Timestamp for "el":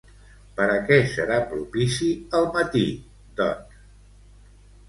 2.39-2.49